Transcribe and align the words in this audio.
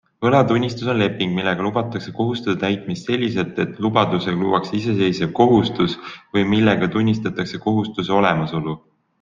Võlatunnistus 0.25 0.87
on 0.91 0.95
leping, 1.01 1.33
millega 1.39 1.65
lubatakse 1.65 2.13
kohustuse 2.19 2.55
täitmist 2.63 3.11
selliselt, 3.11 3.61
et 3.65 3.77
lubadusega 3.87 4.39
luuakse 4.47 4.75
iseseisev 4.81 5.37
kohustus 5.43 5.95
või 6.15 6.49
millega 6.55 6.93
tunnistatakse 6.97 7.65
kohustuse 7.69 8.17
olemasolu. 8.23 8.77